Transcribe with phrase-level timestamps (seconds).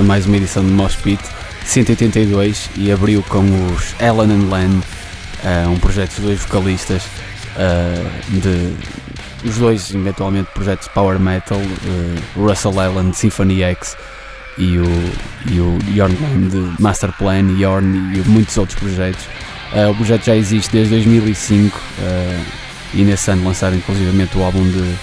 [0.00, 1.22] a mais uma edição de Mosh Pit
[1.66, 4.70] 182 e abriu com os Ellen and Len,
[5.44, 8.74] uh, um projeto de dois vocalistas, uh, de,
[9.46, 13.94] os dois eventualmente projetos de power metal, uh, Russell Allen de Symphony X
[14.56, 14.86] e o,
[15.50, 19.24] e o Yorn Len de Master Plan, Yorn e muitos outros projetos.
[19.90, 21.78] o projeto já existe desde 2005
[22.94, 24.96] e nesse ano lançaram inclusivamente o álbum de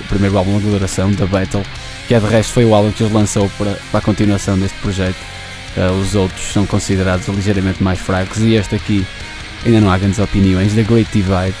[0.00, 1.64] o primeiro álbum de duração da Battle
[2.06, 4.78] que é de resto foi o álbum que eles lançou para, para a continuação deste
[4.78, 5.16] projeto.
[5.76, 9.06] Uh, os outros são considerados ligeiramente mais fracos e este aqui
[9.64, 11.54] ainda não há grandes opiniões, The Great Divide.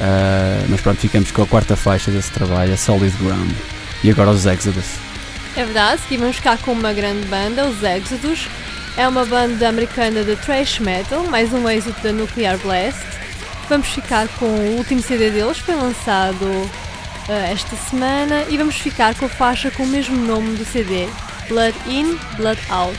[0.00, 3.52] Uh, mas pronto, ficamos com a quarta faixa desse trabalho, a Solid Ground.
[4.02, 4.86] E agora os Exodus.
[5.56, 8.48] É verdade, vamos ficar com uma grande banda, os Exodus.
[8.96, 13.00] É uma banda americana de thrash metal, mais um êxito da Nuclear Blast.
[13.68, 16.70] Vamos ficar com o último CD deles, foi lançado
[17.32, 21.08] esta semana e vamos ficar com a faixa com o mesmo nome do CD,
[21.48, 22.98] Blood In, Blood Out.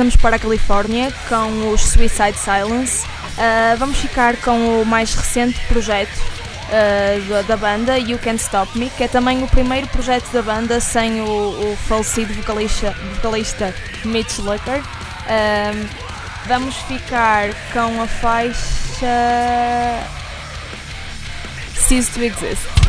[0.00, 3.04] Passamos para a Califórnia com os Suicide Silence.
[3.04, 8.88] Uh, vamos ficar com o mais recente projeto uh, da, banda, You Can't Stop Me,
[8.96, 13.74] que é também o primeiro projeto da banda sem o, o falecido vocalista, vocalista
[14.06, 14.80] Mitch Lucker.
[14.80, 16.10] Uh,
[16.46, 19.06] Vamos ficar com a faixa
[21.74, 22.79] Cease to Exist.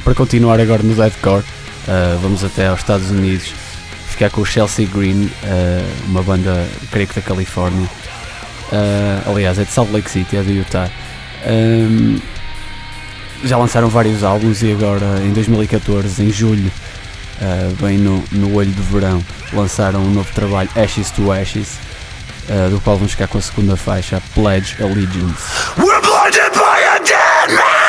[0.00, 3.52] Para continuar agora no Deadcore, uh, vamos até aos Estados Unidos
[4.08, 7.88] ficar com o Chelsea Green, uh, uma banda, creio que da Califórnia.
[8.72, 10.90] Uh, aliás, é de Salt Lake City, é de Utah.
[11.46, 12.18] Um,
[13.44, 16.72] já lançaram vários álbuns e agora em 2014, em julho,
[17.78, 19.22] bem no, no olho do verão,
[19.52, 21.78] lançaram um novo trabalho, Ashes to Ashes,
[22.70, 25.42] do qual vamos ficar com a segunda faixa, Pledge Allegiance.
[25.76, 27.83] We're blinded by a dead man!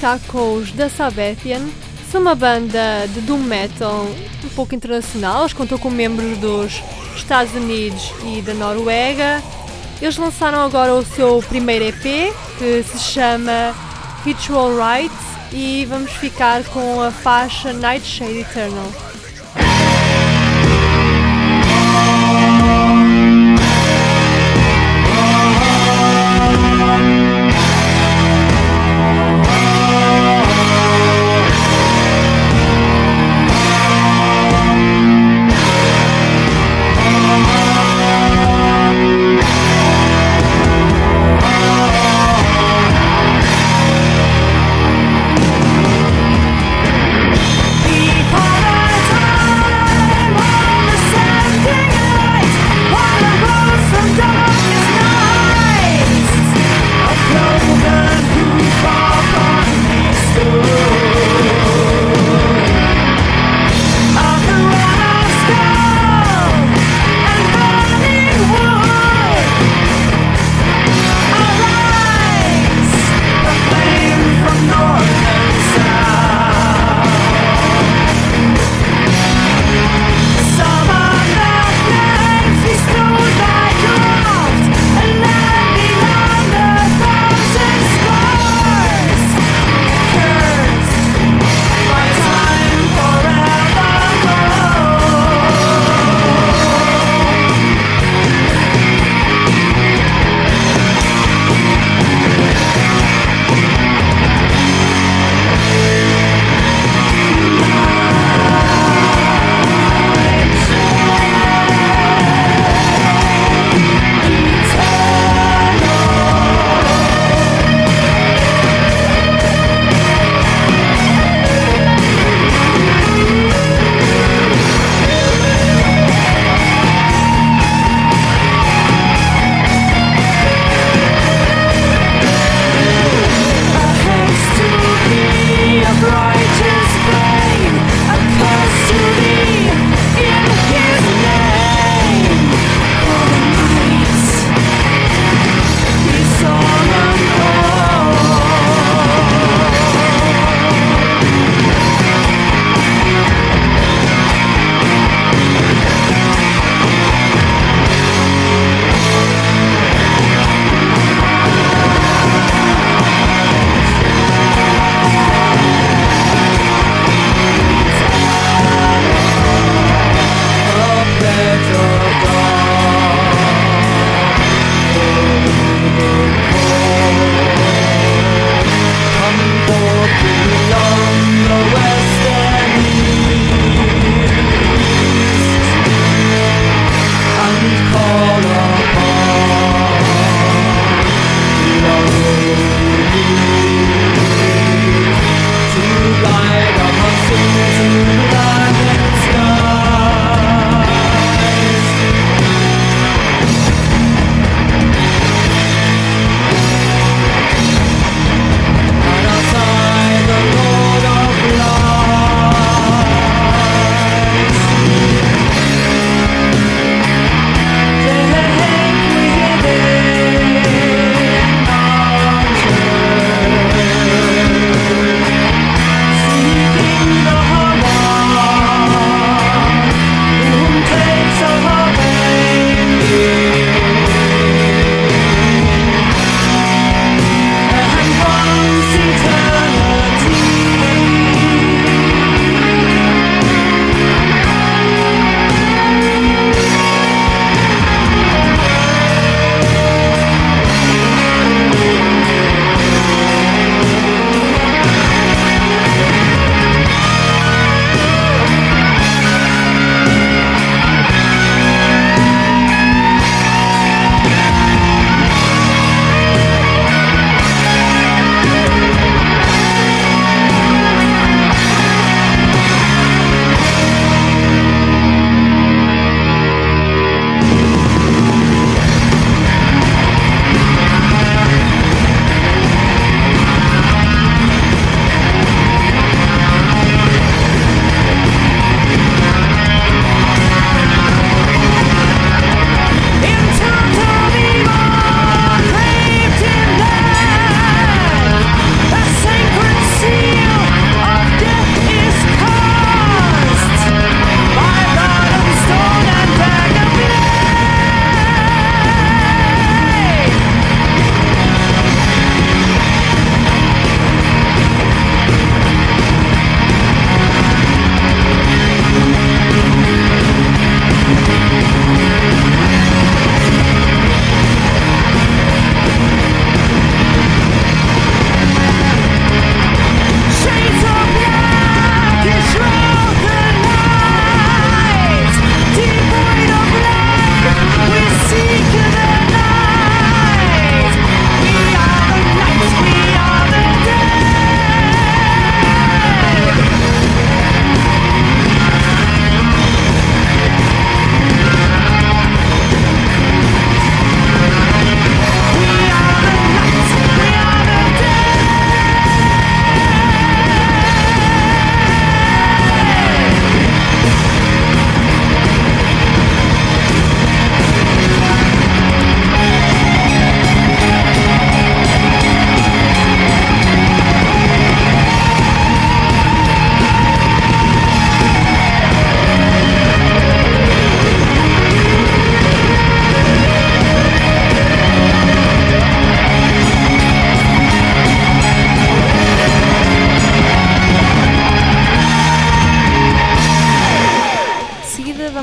[0.00, 1.60] Ficar com os da Sabethian.
[2.10, 4.06] São uma banda de doom metal
[4.42, 5.42] um pouco internacional.
[5.42, 6.82] Eles contam com membros dos
[7.14, 9.42] Estados Unidos e da Noruega.
[10.00, 13.74] Eles lançaram agora o seu primeiro EP, que se chama
[14.24, 15.18] Ritual Rites,
[15.52, 19.09] e vamos ficar com a faixa Nightshade Eternal.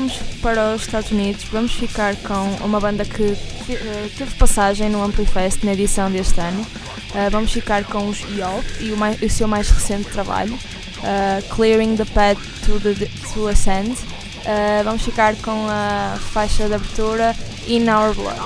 [0.08, 1.44] Vamos para os Estados Unidos.
[1.44, 3.36] Vamos ficar com uma banda que uh,
[4.16, 6.62] teve passagem no Amplifest na edição deste ano.
[6.62, 11.54] Uh, vamos ficar com os Yelp e o, mais, o seu mais recente trabalho, uh,
[11.54, 12.94] Clearing the Path to, the,
[13.32, 13.96] to Ascend.
[14.84, 18.38] vamos ficar com a faixa de abertura In Our Blood.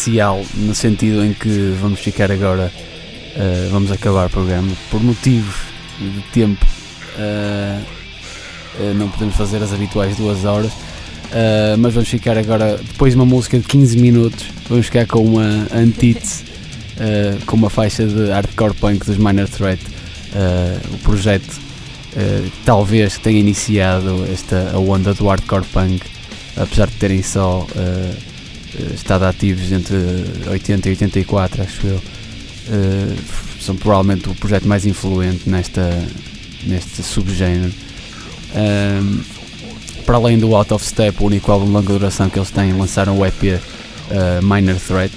[0.00, 2.72] Especial no sentido em que vamos ficar agora,
[3.36, 5.54] uh, vamos acabar o programa por motivos
[5.98, 6.64] de tempo.
[7.18, 7.82] Uh,
[8.80, 10.72] uh, não podemos fazer as habituais duas horas,
[11.78, 15.68] mas vamos ficar agora, depois de uma música de 15 minutos, vamos ficar com uma
[15.72, 16.44] antítese,
[17.46, 19.80] com uma faixa de hardcore punk dos Minor Threat.
[20.92, 21.60] o projeto
[22.64, 26.02] talvez tenha iniciado esta a onda do hardcore punk
[26.56, 28.29] apesar de terem só uh,
[28.94, 29.96] estado ativos entre
[30.48, 33.16] 80 e 84, acho eu, uh,
[33.60, 35.90] são provavelmente o projeto mais influente nesta,
[36.64, 37.72] neste subgénero.
[38.54, 39.20] Um,
[40.04, 42.72] para além do Out of Step, o único álbum de longa duração que eles têm,
[42.72, 43.60] lançaram o EP
[44.42, 45.12] Minor Threat,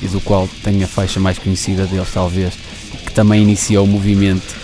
[0.00, 2.54] e do qual tem a faixa mais conhecida deles, talvez,
[3.04, 4.54] que também iniciou o movimento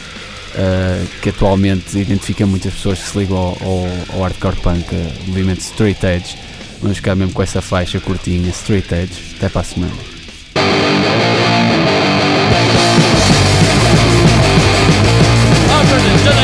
[0.55, 5.13] uh, que atualmente identifica muitas pessoas que se ligam ao, ao, ao hardcore punk, uh,
[5.25, 6.37] o movimento Straight Edge.
[6.81, 9.35] Vamos ficar mesmo com essa faixa curtinha, Straight Edge.
[9.37, 9.93] Até para a semana.
[15.69, 16.35] Tom Angel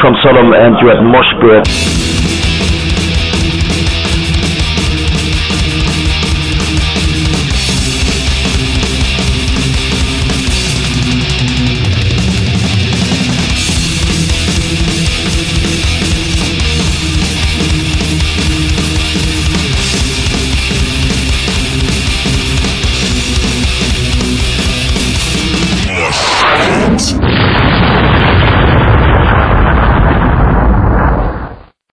[0.00, 2.07] from Sodom and you had Mosh Bread.